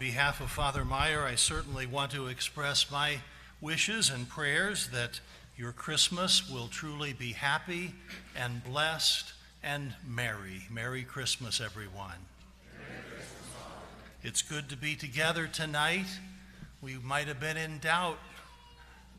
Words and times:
behalf 0.00 0.40
of 0.40 0.50
Father 0.50 0.82
Meyer, 0.82 1.24
I 1.24 1.34
certainly 1.34 1.84
want 1.84 2.12
to 2.12 2.28
express 2.28 2.90
my 2.90 3.18
wishes 3.60 4.08
and 4.08 4.26
prayers 4.26 4.88
that 4.88 5.20
your 5.58 5.72
Christmas 5.72 6.50
will 6.50 6.68
truly 6.68 7.12
be 7.12 7.32
happy 7.32 7.92
and 8.34 8.64
blessed 8.64 9.34
and 9.62 9.92
merry. 10.08 10.62
Merry 10.70 11.02
Christmas, 11.02 11.60
everyone. 11.60 12.16
It's 14.22 14.40
good 14.40 14.70
to 14.70 14.76
be 14.76 14.96
together 14.96 15.46
tonight. 15.46 16.06
We 16.80 16.94
might 16.94 17.28
have 17.28 17.38
been 17.38 17.58
in 17.58 17.78
doubt 17.78 18.18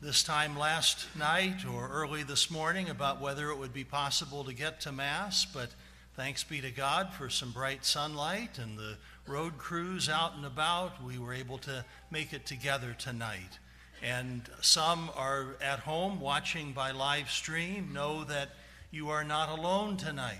this 0.00 0.24
time 0.24 0.58
last 0.58 1.06
night 1.16 1.64
or 1.64 1.90
early 1.90 2.24
this 2.24 2.50
morning 2.50 2.90
about 2.90 3.20
whether 3.20 3.50
it 3.50 3.56
would 3.56 3.72
be 3.72 3.84
possible 3.84 4.42
to 4.42 4.52
get 4.52 4.80
to 4.80 4.90
Mass, 4.90 5.44
but 5.44 5.68
thanks 6.16 6.44
be 6.44 6.60
to 6.60 6.70
God 6.70 7.12
for 7.14 7.30
some 7.30 7.52
bright 7.52 7.84
sunlight 7.84 8.58
and 8.58 8.78
the 8.78 8.96
road 9.26 9.58
crews 9.58 10.08
out 10.08 10.34
and 10.36 10.44
about, 10.44 11.02
we 11.02 11.18
were 11.18 11.32
able 11.32 11.58
to 11.58 11.84
make 12.10 12.32
it 12.32 12.46
together 12.46 12.94
tonight. 12.98 13.58
And 14.02 14.42
some 14.60 15.10
are 15.16 15.56
at 15.62 15.78
home 15.80 16.20
watching 16.20 16.72
by 16.72 16.90
live 16.90 17.30
stream. 17.30 17.92
Know 17.92 18.24
that 18.24 18.50
you 18.90 19.10
are 19.10 19.24
not 19.24 19.48
alone 19.48 19.96
tonight. 19.96 20.36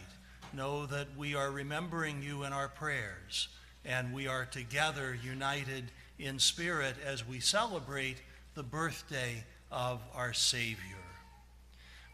Know 0.52 0.86
that 0.86 1.16
we 1.16 1.34
are 1.34 1.50
remembering 1.50 2.22
you 2.22 2.42
in 2.42 2.52
our 2.52 2.68
prayers. 2.68 3.48
And 3.84 4.12
we 4.12 4.26
are 4.26 4.44
together 4.44 5.16
united 5.22 5.90
in 6.18 6.38
spirit 6.38 6.96
as 7.04 7.26
we 7.26 7.40
celebrate 7.40 8.16
the 8.54 8.62
birthday 8.62 9.44
of 9.70 10.00
our 10.14 10.32
Savior. 10.32 11.01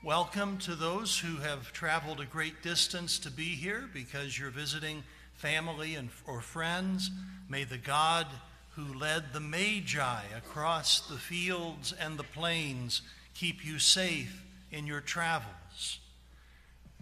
Welcome 0.05 0.59
to 0.59 0.77
those 0.77 1.19
who 1.19 1.39
have 1.39 1.73
traveled 1.73 2.21
a 2.21 2.25
great 2.25 2.63
distance 2.63 3.19
to 3.19 3.33
be 3.33 3.57
here 3.57 3.91
because 3.93 4.39
you're 4.39 4.51
visiting 4.51 5.03
family 5.35 5.97
and, 5.97 6.11
or 6.25 6.41
friends. 6.41 7.11
May 7.49 7.65
the 7.65 7.79
God 7.79 8.29
who 8.77 8.97
led 8.97 9.33
the 9.33 9.41
Magi 9.41 10.23
across 10.37 11.01
the 11.01 11.17
fields 11.17 11.93
and 12.01 12.17
the 12.17 12.23
plains 12.23 13.03
keep 13.35 13.67
you 13.67 13.81
safe 13.81 14.45
in 14.71 14.87
your 14.87 15.01
travels. 15.01 15.99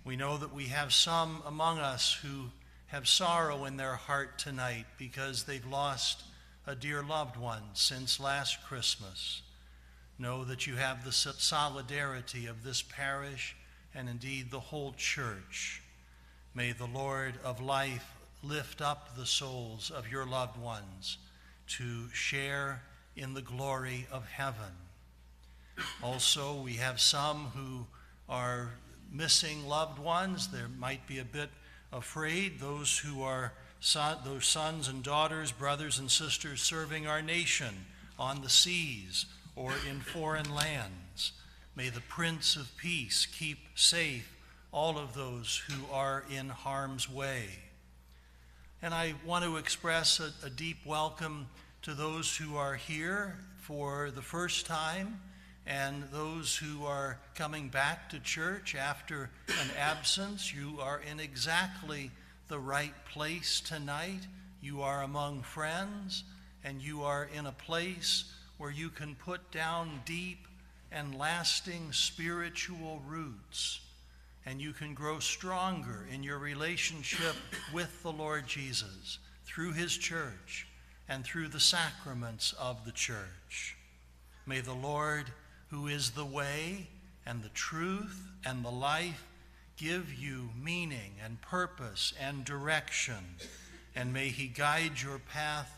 We 0.02 0.16
know 0.16 0.38
that 0.38 0.54
we 0.54 0.64
have 0.68 0.94
some 0.94 1.42
among 1.46 1.78
us 1.78 2.14
who 2.22 2.46
have 2.86 3.06
sorrow 3.06 3.66
in 3.66 3.76
their 3.76 3.96
heart 3.96 4.38
tonight 4.38 4.86
because 4.96 5.44
they've 5.44 5.66
lost 5.66 6.22
a 6.66 6.74
dear 6.74 7.02
loved 7.02 7.36
one 7.36 7.62
since 7.74 8.18
last 8.18 8.64
Christmas. 8.64 9.42
Know 10.18 10.44
that 10.44 10.66
you 10.66 10.76
have 10.76 11.04
the 11.04 11.12
solidarity 11.12 12.46
of 12.46 12.64
this 12.64 12.82
parish 12.82 13.54
and 13.94 14.08
indeed 14.08 14.50
the 14.50 14.60
whole 14.60 14.94
church. 14.96 15.82
May 16.54 16.72
the 16.72 16.86
Lord 16.86 17.34
of 17.44 17.60
life 17.60 18.12
lift 18.42 18.80
up 18.80 19.16
the 19.16 19.26
souls 19.26 19.90
of 19.90 20.10
your 20.10 20.26
loved 20.26 20.58
ones 20.58 21.18
to 21.68 22.08
share 22.12 22.82
in 23.14 23.34
the 23.34 23.42
glory 23.42 24.06
of 24.10 24.26
heaven. 24.26 24.72
Also, 26.02 26.54
we 26.54 26.74
have 26.74 27.00
some 27.00 27.48
who 27.54 27.86
are 28.28 28.70
missing 29.12 29.66
loved 29.66 29.98
ones. 29.98 30.48
There 30.48 30.68
might 30.78 31.06
be 31.06 31.18
a 31.18 31.24
bit 31.24 31.50
afraid. 31.92 32.58
Those 32.58 32.98
who 32.98 33.22
are 33.22 33.52
son, 33.80 34.18
those 34.24 34.46
sons 34.46 34.88
and 34.88 35.02
daughters, 35.02 35.52
brothers 35.52 35.98
and 35.98 36.10
sisters 36.10 36.62
serving 36.62 37.06
our 37.06 37.20
nation 37.20 37.86
on 38.18 38.40
the 38.40 38.48
seas 38.48 39.26
or 39.56 39.72
in 39.90 40.00
foreign 40.00 40.54
lands. 40.54 41.32
May 41.74 41.88
the 41.88 42.02
Prince 42.02 42.56
of 42.56 42.76
Peace 42.76 43.26
keep 43.26 43.58
safe 43.74 44.32
all 44.70 44.98
of 44.98 45.14
those 45.14 45.62
who 45.68 45.92
are 45.92 46.24
in 46.30 46.50
harm's 46.50 47.10
way. 47.10 47.46
And 48.82 48.92
I 48.92 49.14
want 49.24 49.44
to 49.44 49.56
express 49.56 50.20
a, 50.20 50.32
a, 50.44 50.50
deep 50.50 50.76
welcome 50.84 51.48
to 51.82 51.94
those 51.94 52.36
who 52.36 52.56
are 52.56 52.74
here 52.74 53.38
for 53.62 54.10
the 54.10 54.22
first 54.22 54.66
time 54.66 55.18
and 55.66 56.04
those 56.12 56.54
who 56.54 56.84
are 56.84 57.18
coming 57.34 57.68
back 57.68 58.10
to 58.10 58.20
church 58.20 58.74
after 58.74 59.30
an 59.48 59.70
absence. 59.78 60.54
You 60.54 60.78
are 60.80 61.00
in 61.10 61.20
exactly 61.20 62.10
the 62.48 62.58
right 62.58 62.92
place 63.12 63.60
tonight. 63.60 64.26
You 64.60 64.82
are 64.82 65.02
among 65.02 65.42
friends, 65.42 66.22
and 66.62 66.80
you 66.82 67.02
are 67.02 67.28
in 67.34 67.46
a 67.46 67.52
place 67.52 68.24
where 68.58 68.70
you 68.70 68.88
can 68.88 69.14
put 69.14 69.50
down 69.50 70.00
deep 70.04 70.46
and 70.90 71.18
lasting 71.18 71.92
spiritual 71.92 73.00
roots 73.06 73.80
and 74.46 74.60
you 74.60 74.72
can 74.72 74.94
grow 74.94 75.18
stronger 75.18 76.06
in 76.12 76.22
your 76.22 76.38
relationship 76.38 77.34
with 77.72 78.02
the 78.02 78.12
Lord 78.12 78.46
Jesus 78.46 79.18
through 79.44 79.72
his 79.72 79.96
church 79.96 80.68
and 81.08 81.24
through 81.24 81.48
the 81.48 81.60
sacraments 81.60 82.54
of 82.58 82.84
the 82.84 82.92
church. 82.92 83.76
May 84.46 84.60
the 84.60 84.72
Lord, 84.72 85.26
who 85.70 85.88
is 85.88 86.10
the 86.10 86.24
way 86.24 86.86
and 87.26 87.42
the 87.42 87.48
truth 87.50 88.22
and 88.46 88.64
the 88.64 88.70
life, 88.70 89.26
give 89.76 90.14
you 90.14 90.50
meaning 90.62 91.14
and 91.22 91.40
purpose 91.42 92.14
and 92.20 92.44
direction, 92.44 93.36
and 93.96 94.12
may 94.12 94.28
he 94.28 94.46
guide 94.46 95.02
your 95.02 95.18
path 95.18 95.72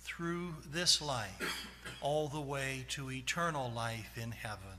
through 0.00 0.54
this 0.70 1.00
life 1.00 1.66
all 2.00 2.28
the 2.28 2.40
way 2.40 2.84
to 2.88 3.10
eternal 3.10 3.70
life 3.70 4.16
in 4.16 4.30
heaven. 4.30 4.78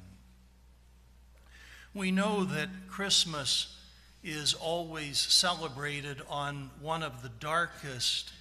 We 1.94 2.12
know 2.12 2.44
that 2.46 2.70
Christmas 2.88 3.76
is 4.24 4.54
always 4.54 5.18
celebrated 5.18 6.22
on 6.30 6.72
one 6.82 7.04
of 7.04 7.22
the 7.22 7.30
darkest 7.30 8.32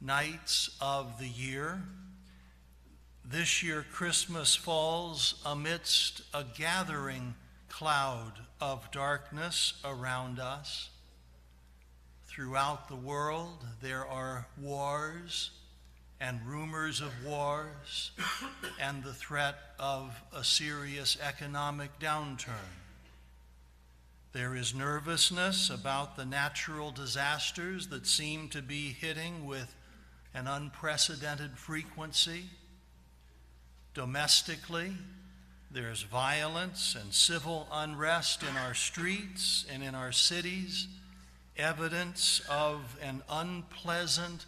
nights 0.00 0.70
of 0.80 1.18
the 1.18 1.28
year. 1.28 1.82
This 3.24 3.62
year, 3.62 3.84
Christmas 3.92 4.54
falls 4.54 5.42
amidst 5.44 6.22
a 6.32 6.44
gathering 6.56 7.34
cloud 7.68 8.32
of 8.60 8.90
darkness 8.92 9.74
around 9.84 10.38
us. 10.38 10.90
Throughout 12.26 12.88
the 12.88 12.96
world, 12.96 13.64
there 13.82 14.06
are 14.06 14.46
wars 14.60 15.50
and 16.20 16.40
rumors 16.46 17.00
of 17.00 17.12
wars 17.24 18.12
and 18.80 19.04
the 19.04 19.12
threat 19.12 19.56
of 19.78 20.20
a 20.34 20.42
serious 20.42 21.18
economic 21.22 21.98
downturn. 22.00 22.72
There 24.32 24.54
is 24.54 24.74
nervousness 24.74 25.70
about 25.70 26.16
the 26.16 26.26
natural 26.26 26.90
disasters 26.90 27.88
that 27.88 28.06
seem 28.06 28.48
to 28.50 28.60
be 28.60 28.88
hitting 28.88 29.46
with 29.46 29.74
an 30.34 30.46
unprecedented 30.46 31.56
frequency. 31.56 32.44
Domestically, 33.94 34.92
there's 35.70 36.02
violence 36.02 36.94
and 37.00 37.12
civil 37.12 37.66
unrest 37.72 38.42
in 38.42 38.56
our 38.56 38.74
streets 38.74 39.64
and 39.72 39.82
in 39.82 39.94
our 39.94 40.12
cities, 40.12 40.86
evidence 41.56 42.42
of 42.50 42.96
an 43.02 43.22
unpleasant, 43.30 44.44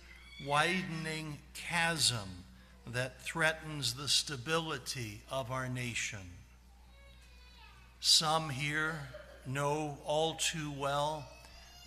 widening 0.47 1.39
chasm 1.55 2.45
that 2.87 3.21
threatens 3.21 3.95
the 3.95 4.09
stability 4.09 5.21
of 5.31 5.51
our 5.51 5.69
nation. 5.69 6.21
Some 8.01 8.51
here 8.51 9.01
know 9.47 9.99
all 10.05 10.35
too 10.35 10.73
well 10.79 11.25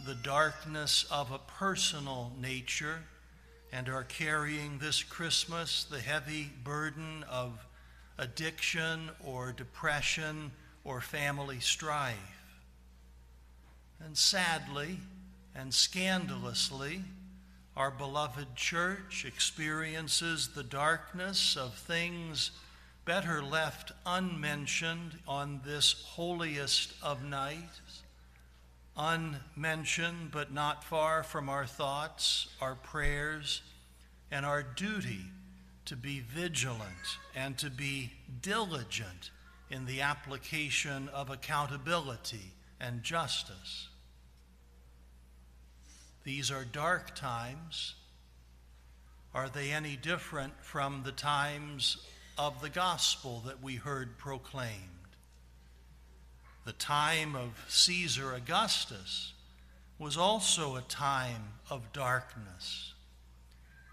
the 0.06 0.16
darkness 0.16 1.06
of 1.12 1.32
a 1.32 1.40
personal 1.40 2.32
nature 2.42 3.00
and 3.72 3.88
are 3.88 4.04
carrying 4.04 4.80
this 4.80 5.04
Christmas 5.04 5.86
the 5.86 6.00
heavy 6.00 6.50
burden 6.64 7.24
of 7.30 7.66
addiction 8.18 9.10
or 9.24 9.54
depression 9.54 10.52
or 10.84 11.00
family 11.02 11.60
strife. 11.60 12.16
And 14.04 14.18
sadly 14.18 14.98
and 15.56 15.74
scandalously, 15.74 17.04
our 17.82 17.90
beloved 17.90 18.56
church 18.56 19.26
experiences 19.26 20.50
the 20.50 20.62
darkness 20.62 21.58
of 21.58 21.74
things 21.74 22.52
better 23.06 23.42
left 23.42 23.92
unmentioned 24.06 25.18
on 25.28 25.60
this 25.66 25.94
holiest 26.10 26.94
of 27.02 27.24
nights, 27.24 28.04
unmentioned 28.96 30.30
but 30.32 30.54
not 30.54 30.84
far 30.84 31.24
from 31.24 31.50
our 31.50 31.66
thoughts, 31.66 32.50
our 32.62 32.76
prayers, 32.76 33.64
and 34.30 34.46
our 34.46 34.62
duty 34.62 35.26
to 35.86 35.96
be 35.96 36.20
vigilant 36.20 37.18
and 37.36 37.58
to 37.58 37.72
be 37.72 38.12
diligent 38.44 39.32
in 39.72 39.88
the 39.88 40.02
application 40.02 41.10
of 41.10 41.32
accountability 41.32 42.54
and 42.80 43.02
justice. 43.02 43.88
These 46.24 46.52
are 46.52 46.66
dark 46.66 47.16
times. 47.16 47.96
Are 49.34 49.50
they 49.50 49.72
any 49.72 49.96
different 49.96 50.54
from 50.62 51.04
the 51.04 51.12
times 51.12 51.98
of 52.38 52.60
the 52.62 52.70
gospel 52.70 53.44
that 53.46 53.62
we 53.62 53.76
heard 53.76 54.18
proclaimed. 54.18 54.74
The 56.66 56.74
time 56.74 57.36
of 57.36 57.64
Caesar 57.70 58.34
Augustus 58.34 59.34
was 60.00 60.18
also 60.18 60.76
a 60.76 60.82
time 60.82 61.50
of 61.70 61.94
darkness. 61.94 62.94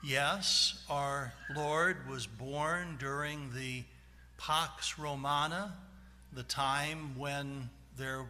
Yes, 0.02 0.82
our 0.88 1.34
Lord 1.54 2.08
was 2.08 2.26
born 2.26 2.96
during 2.98 3.50
the 3.54 3.84
Pax 4.38 4.98
Romana, 4.98 5.74
the 6.32 6.44
time 6.44 7.18
when 7.18 7.68
there, 7.98 8.26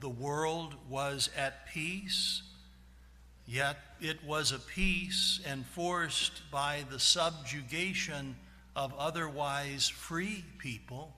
the 0.00 0.08
world 0.08 0.74
was 0.88 1.28
at 1.36 1.68
peace, 1.68 2.42
yet 3.50 3.78
it 4.00 4.22
was 4.24 4.52
a 4.52 4.60
peace 4.60 5.40
enforced 5.44 6.48
by 6.52 6.84
the 6.88 7.00
subjugation 7.00 8.36
of 8.76 8.94
otherwise 8.96 9.88
free 9.88 10.44
people. 10.58 11.16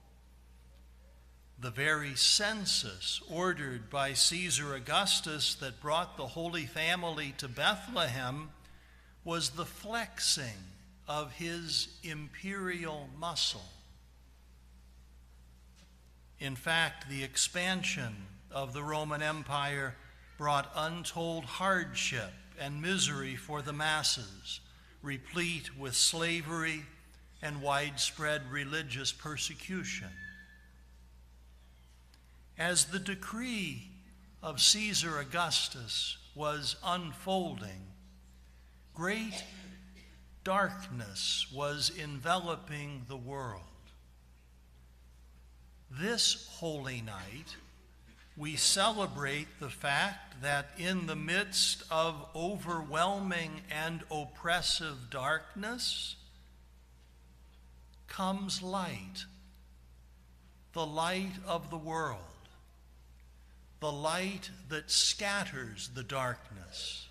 The 1.59 1.69
very 1.69 2.15
census 2.15 3.21
ordered 3.29 3.91
by 3.91 4.13
Caesar 4.13 4.73
Augustus 4.73 5.53
that 5.55 5.79
brought 5.79 6.17
the 6.17 6.25
Holy 6.25 6.65
Family 6.65 7.35
to 7.37 7.47
Bethlehem 7.47 8.49
was 9.23 9.51
the 9.51 9.65
flexing 9.65 10.71
of 11.07 11.33
his 11.33 11.87
imperial 12.01 13.09
muscle. 13.19 13.69
In 16.39 16.55
fact, 16.55 17.07
the 17.09 17.23
expansion 17.23 18.15
of 18.49 18.73
the 18.73 18.83
Roman 18.83 19.21
Empire 19.21 19.95
brought 20.37 20.71
untold 20.75 21.45
hardship 21.45 22.31
and 22.59 22.81
misery 22.81 23.35
for 23.35 23.61
the 23.61 23.73
masses, 23.73 24.59
replete 25.01 25.77
with 25.77 25.95
slavery 25.95 26.83
and 27.41 27.61
widespread 27.61 28.41
religious 28.51 29.11
persecution. 29.11 30.09
As 32.57 32.85
the 32.85 32.99
decree 32.99 33.89
of 34.41 34.61
Caesar 34.61 35.19
Augustus 35.19 36.17
was 36.35 36.75
unfolding, 36.83 37.87
great 38.93 39.43
darkness 40.43 41.47
was 41.53 41.91
enveloping 41.97 43.05
the 43.07 43.17
world. 43.17 43.61
This 45.89 46.47
holy 46.51 47.01
night, 47.01 47.55
we 48.35 48.55
celebrate 48.55 49.47
the 49.59 49.69
fact 49.69 50.41
that 50.41 50.71
in 50.77 51.05
the 51.05 51.15
midst 51.15 51.83
of 51.91 52.27
overwhelming 52.35 53.61
and 53.69 54.01
oppressive 54.09 55.09
darkness 55.11 56.15
comes 58.07 58.63
light, 58.63 59.25
the 60.73 60.85
light 60.85 61.33
of 61.47 61.69
the 61.69 61.77
world, 61.77 62.19
the 63.79 63.91
light 63.91 64.49
that 64.69 64.89
scatters 64.89 65.91
the 65.93 66.03
darkness, 66.03 67.07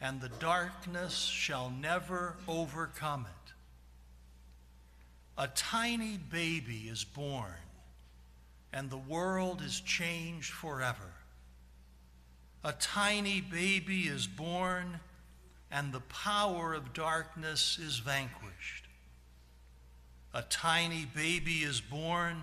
and 0.00 0.20
the 0.20 0.30
darkness 0.40 1.14
shall 1.26 1.70
never 1.70 2.36
overcome 2.48 3.26
it. 3.26 3.52
A 5.36 5.48
tiny 5.48 6.16
baby 6.16 6.88
is 6.90 7.04
born 7.04 7.56
and 8.72 8.90
the 8.90 8.96
world 8.96 9.62
is 9.62 9.80
changed 9.80 10.52
forever. 10.52 11.12
A 12.62 12.72
tiny 12.72 13.40
baby 13.40 14.02
is 14.02 14.26
born, 14.26 15.00
and 15.70 15.92
the 15.92 16.00
power 16.00 16.74
of 16.74 16.92
darkness 16.92 17.78
is 17.78 17.98
vanquished. 17.98 18.86
A 20.34 20.42
tiny 20.42 21.06
baby 21.06 21.62
is 21.62 21.80
born, 21.80 22.42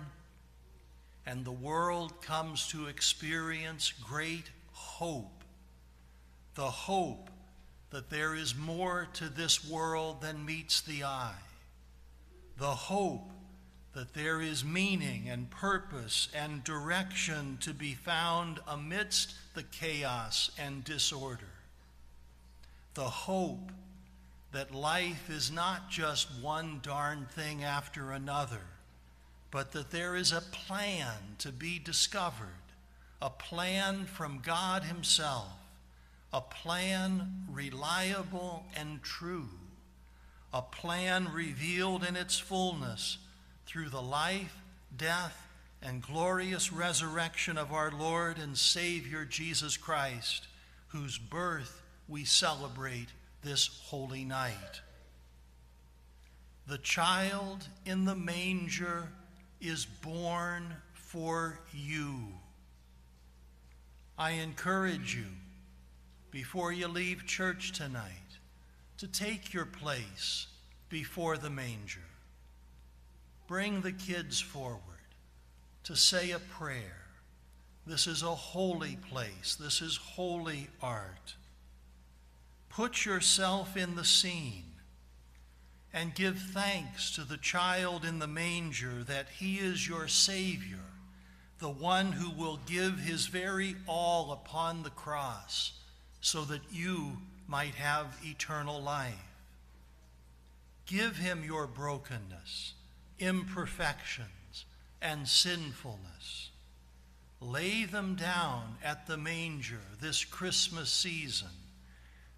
and 1.24 1.44
the 1.44 1.52
world 1.52 2.20
comes 2.20 2.66
to 2.68 2.86
experience 2.86 3.92
great 3.92 4.50
hope 4.72 5.38
the 6.58 6.64
hope 6.64 7.30
that 7.90 8.10
there 8.10 8.34
is 8.34 8.52
more 8.56 9.06
to 9.12 9.28
this 9.28 9.64
world 9.64 10.20
than 10.20 10.44
meets 10.44 10.80
the 10.80 11.04
eye, 11.04 11.38
the 12.56 12.66
hope 12.66 13.30
that 13.98 14.14
there 14.14 14.40
is 14.40 14.64
meaning 14.64 15.28
and 15.28 15.50
purpose 15.50 16.28
and 16.32 16.62
direction 16.62 17.58
to 17.60 17.74
be 17.74 17.94
found 17.94 18.60
amidst 18.68 19.34
the 19.56 19.62
chaos 19.64 20.52
and 20.56 20.84
disorder. 20.84 21.50
The 22.94 23.02
hope 23.02 23.72
that 24.52 24.72
life 24.72 25.28
is 25.28 25.50
not 25.50 25.90
just 25.90 26.28
one 26.40 26.78
darn 26.80 27.26
thing 27.32 27.64
after 27.64 28.12
another, 28.12 28.62
but 29.50 29.72
that 29.72 29.90
there 29.90 30.14
is 30.14 30.30
a 30.30 30.42
plan 30.42 31.16
to 31.38 31.50
be 31.50 31.80
discovered, 31.80 32.46
a 33.20 33.30
plan 33.30 34.04
from 34.04 34.38
God 34.46 34.84
Himself, 34.84 35.50
a 36.32 36.40
plan 36.40 37.46
reliable 37.50 38.64
and 38.76 39.02
true, 39.02 39.48
a 40.54 40.62
plan 40.62 41.32
revealed 41.32 42.04
in 42.04 42.14
its 42.14 42.38
fullness 42.38 43.18
through 43.68 43.90
the 43.90 44.00
life, 44.00 44.56
death, 44.96 45.46
and 45.82 46.00
glorious 46.00 46.72
resurrection 46.72 47.58
of 47.58 47.70
our 47.70 47.92
Lord 47.92 48.38
and 48.38 48.56
Savior 48.56 49.26
Jesus 49.26 49.76
Christ, 49.76 50.48
whose 50.88 51.18
birth 51.18 51.82
we 52.08 52.24
celebrate 52.24 53.08
this 53.42 53.68
holy 53.84 54.24
night. 54.24 54.80
The 56.66 56.78
child 56.78 57.68
in 57.84 58.06
the 58.06 58.14
manger 58.14 59.10
is 59.60 59.84
born 59.84 60.74
for 60.94 61.60
you. 61.74 62.20
I 64.16 64.30
encourage 64.30 65.14
you, 65.14 65.26
before 66.30 66.72
you 66.72 66.88
leave 66.88 67.26
church 67.26 67.72
tonight, 67.72 68.12
to 68.96 69.06
take 69.06 69.52
your 69.52 69.66
place 69.66 70.46
before 70.88 71.36
the 71.36 71.50
manger 71.50 72.00
bring 73.48 73.80
the 73.80 73.92
kids 73.92 74.38
forward 74.38 74.82
to 75.82 75.96
say 75.96 76.30
a 76.30 76.38
prayer. 76.38 77.06
This 77.86 78.06
is 78.06 78.22
a 78.22 78.34
holy 78.34 78.98
place, 79.10 79.56
this 79.58 79.80
is 79.80 79.96
holy 79.96 80.68
art. 80.82 81.34
Put 82.68 83.06
yourself 83.06 83.76
in 83.76 83.96
the 83.96 84.04
scene 84.04 84.64
and 85.94 86.14
give 86.14 86.38
thanks 86.38 87.10
to 87.12 87.22
the 87.22 87.38
child 87.38 88.04
in 88.04 88.18
the 88.18 88.26
manger 88.26 89.02
that 89.04 89.26
he 89.38 89.56
is 89.56 89.88
your 89.88 90.06
Savior, 90.06 90.84
the 91.58 91.70
one 91.70 92.12
who 92.12 92.30
will 92.30 92.60
give 92.66 92.98
his 92.98 93.26
very 93.26 93.74
all 93.86 94.30
upon 94.30 94.82
the 94.82 94.90
cross 94.90 95.72
so 96.20 96.42
that 96.42 96.60
you 96.70 97.16
might 97.48 97.74
have 97.74 98.18
eternal 98.22 98.82
life. 98.82 99.14
Give 100.84 101.16
him 101.16 101.42
your 101.42 101.66
brokenness 101.66 102.74
imperfections, 103.18 104.64
and 105.00 105.26
sinfulness. 105.28 106.50
Lay 107.40 107.84
them 107.84 108.16
down 108.16 108.76
at 108.82 109.06
the 109.06 109.16
manger 109.16 109.80
this 110.00 110.24
Christmas 110.24 110.90
season 110.90 111.48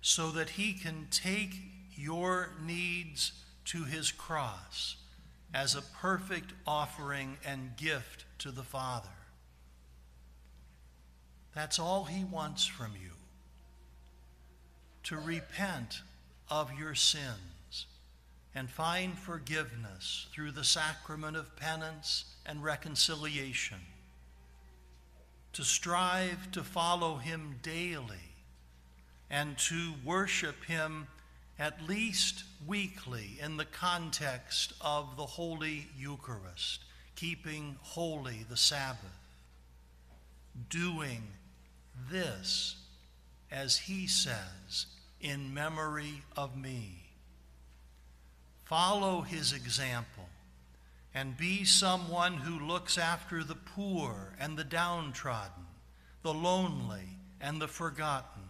so 0.02 0.30
that 0.30 0.50
He 0.50 0.74
can 0.74 1.06
take 1.10 1.54
your 1.96 2.50
needs 2.62 3.32
to 3.66 3.84
His 3.84 4.12
cross 4.12 4.96
as 5.54 5.74
a 5.74 5.82
perfect 6.00 6.52
offering 6.66 7.38
and 7.44 7.76
gift 7.76 8.24
to 8.38 8.50
the 8.50 8.62
Father. 8.62 9.08
That's 11.54 11.78
all 11.78 12.04
He 12.04 12.24
wants 12.24 12.66
from 12.66 12.92
you 12.92 13.10
to 15.04 15.16
repent 15.16 16.02
of 16.50 16.78
your 16.78 16.94
sins 16.94 17.59
and 18.54 18.68
find 18.68 19.16
forgiveness 19.16 20.26
through 20.32 20.50
the 20.50 20.64
sacrament 20.64 21.36
of 21.36 21.56
penance 21.56 22.24
and 22.46 22.64
reconciliation, 22.64 23.78
to 25.52 25.62
strive 25.62 26.50
to 26.52 26.62
follow 26.62 27.16
Him 27.16 27.56
daily 27.62 28.16
and 29.30 29.56
to 29.58 29.92
worship 30.04 30.64
Him 30.64 31.06
at 31.58 31.86
least 31.86 32.44
weekly 32.66 33.38
in 33.40 33.56
the 33.56 33.66
context 33.66 34.72
of 34.80 35.16
the 35.16 35.26
Holy 35.26 35.86
Eucharist, 35.96 36.84
keeping 37.14 37.76
holy 37.82 38.46
the 38.48 38.56
Sabbath, 38.56 38.98
doing 40.70 41.22
this, 42.10 42.76
as 43.52 43.76
He 43.76 44.06
says, 44.06 44.86
in 45.20 45.52
memory 45.52 46.22
of 46.36 46.56
me. 46.56 47.09
Follow 48.70 49.22
his 49.22 49.52
example 49.52 50.28
and 51.12 51.36
be 51.36 51.64
someone 51.64 52.34
who 52.34 52.64
looks 52.64 52.96
after 52.96 53.42
the 53.42 53.56
poor 53.56 54.36
and 54.38 54.56
the 54.56 54.62
downtrodden, 54.62 55.66
the 56.22 56.32
lonely 56.32 57.18
and 57.40 57.60
the 57.60 57.66
forgotten. 57.66 58.44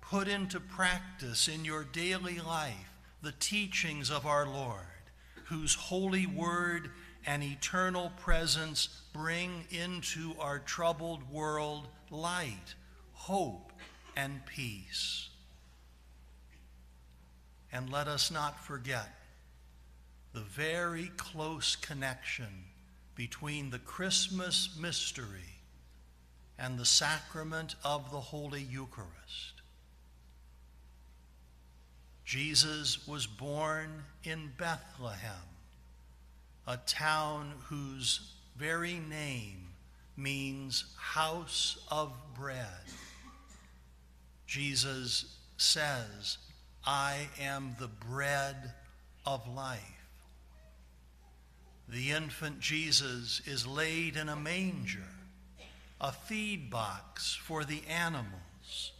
Put 0.00 0.28
into 0.28 0.60
practice 0.60 1.48
in 1.48 1.64
your 1.64 1.82
daily 1.82 2.38
life 2.38 2.92
the 3.22 3.32
teachings 3.32 4.08
of 4.08 4.24
our 4.24 4.46
Lord, 4.46 5.10
whose 5.46 5.74
holy 5.74 6.26
word 6.28 6.92
and 7.26 7.42
eternal 7.42 8.12
presence 8.20 9.02
bring 9.12 9.64
into 9.70 10.36
our 10.38 10.60
troubled 10.60 11.28
world 11.32 11.88
light, 12.08 12.76
hope, 13.14 13.72
and 14.16 14.46
peace. 14.46 15.30
And 17.76 17.92
let 17.92 18.08
us 18.08 18.30
not 18.30 18.64
forget 18.64 19.06
the 20.32 20.40
very 20.40 21.10
close 21.18 21.76
connection 21.76 22.64
between 23.14 23.68
the 23.68 23.78
Christmas 23.78 24.74
mystery 24.80 25.60
and 26.58 26.78
the 26.78 26.86
sacrament 26.86 27.74
of 27.84 28.10
the 28.10 28.20
Holy 28.20 28.62
Eucharist. 28.62 29.60
Jesus 32.24 33.06
was 33.06 33.26
born 33.26 34.04
in 34.24 34.52
Bethlehem, 34.56 35.50
a 36.66 36.78
town 36.78 37.52
whose 37.64 38.32
very 38.56 38.94
name 38.94 39.68
means 40.16 40.86
house 40.96 41.76
of 41.90 42.10
bread. 42.38 42.86
Jesus 44.46 45.36
says, 45.58 46.38
I 46.86 47.28
am 47.40 47.74
the 47.80 47.88
bread 47.88 48.72
of 49.24 49.48
life. 49.48 49.80
The 51.88 52.12
infant 52.12 52.60
Jesus 52.60 53.40
is 53.44 53.66
laid 53.66 54.16
in 54.16 54.28
a 54.28 54.36
manger, 54.36 55.08
a 56.00 56.12
feed 56.12 56.70
box 56.70 57.34
for 57.34 57.64
the 57.64 57.82
animals. 57.88 58.92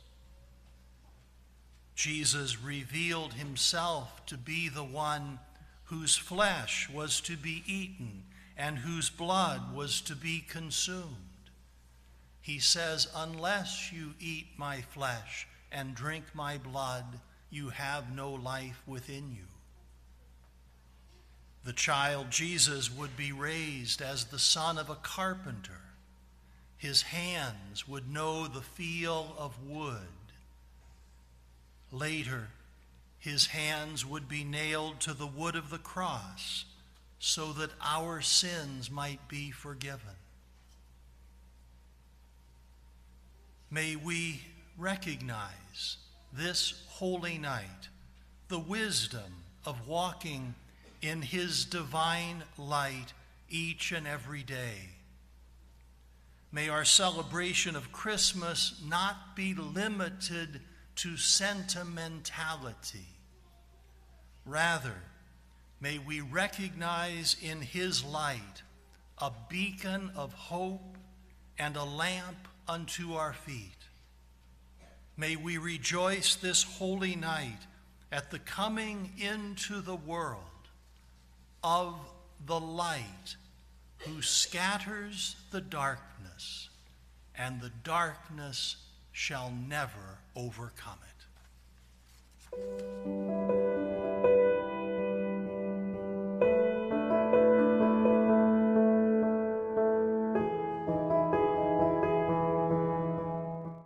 Jesus 1.95 2.63
revealed 2.63 3.35
himself 3.35 4.25
to 4.27 4.37
be 4.37 4.69
the 4.69 4.85
one 4.85 5.39
whose 5.85 6.17
flesh 6.17 6.91
was 6.91 7.21
to 7.23 7.37
be 7.37 7.63
eaten 7.67 8.25
and 8.57 8.79
whose 8.79 9.11
blood 9.11 9.75
was 9.75 10.01
to 10.03 10.17
be 10.17 10.41
consumed. 10.41 11.07
He 12.41 12.59
says, 12.59 13.09
Unless 13.15 13.93
you 13.93 14.15
eat 14.21 14.47
my 14.57 14.81
flesh 14.81 15.47
and 15.73 15.95
drink 15.95 16.25
my 16.35 16.59
blood, 16.59 17.21
you 17.51 17.71
have 17.71 18.15
no 18.15 18.33
life 18.33 18.83
within 18.87 19.31
you. 19.33 19.47
The 21.65 21.73
child 21.73 22.31
Jesus 22.31 22.93
would 22.93 23.17
be 23.17 23.33
raised 23.33 24.01
as 24.01 24.27
the 24.27 24.39
son 24.39 24.79
of 24.79 24.89
a 24.89 24.95
carpenter. 24.95 25.81
His 26.77 27.03
hands 27.03 27.89
would 27.89 28.09
know 28.09 28.47
the 28.47 28.61
feel 28.61 29.35
of 29.39 29.67
wood. 29.67 30.01
Later, 31.91 32.49
his 33.19 33.47
hands 33.47 34.07
would 34.07 34.29
be 34.29 34.45
nailed 34.45 35.01
to 35.01 35.15
the 35.15 35.27
wood 35.27 35.57
of 35.57 35.71
the 35.71 35.79
cross 35.79 36.65
so 37.19 37.53
that 37.55 37.71
our 37.83 38.21
sins 38.21 38.91
might 38.91 39.27
be 39.27 39.51
forgiven. 39.51 40.15
May 43.71 43.97
we 43.97 44.43
recognize 44.79 45.97
this 46.37 46.85
holy 46.89 47.39
night 47.39 47.89
the 48.49 48.59
wisdom 48.59 49.45
of 49.65 49.89
walking 49.89 50.55
in 51.03 51.23
His 51.23 51.65
divine 51.65 52.43
light 52.59 53.13
each 53.49 53.93
and 53.93 54.07
every 54.07 54.43
day. 54.43 54.91
May 56.53 56.69
our 56.69 56.85
celebration 56.85 57.75
of 57.75 57.93
Christmas 57.93 58.81
not 58.87 59.35
be 59.35 59.55
limited 59.55 60.61
to 60.97 61.17
sentimentality. 61.17 63.07
Rather, 64.45 64.95
may 65.81 65.99
we 65.99 66.21
recognize 66.21 67.37
in 67.43 67.61
His 67.61 68.05
light 68.05 68.63
a 69.19 69.33
beacon 69.49 70.11
of 70.15 70.33
hope 70.33 70.97
and 71.59 71.77
a 71.77 71.85
lamp 71.85 72.49
unto 72.69 73.15
our 73.15 73.33
feet. 73.33 73.86
May 75.17 75.37
we 75.37 75.57
rejoice 75.57 76.35
this 76.35 76.63
holy 76.63 77.17
night 77.17 77.61
at 78.13 78.31
the 78.31 78.39
coming 78.39 79.13
into 79.19 79.81
the 79.81 79.97
world 79.97 80.43
of 81.65 81.95
the 82.45 82.61
light 82.61 83.37
who 83.99 84.21
scatters 84.21 85.37
the 85.51 85.63
darkness, 85.63 86.69
and 87.37 87.61
the 87.61 87.73
darkness 87.83 88.77
shall 89.13 89.51
never 89.67 90.19
overcome 90.37 90.99
it. 91.03 91.17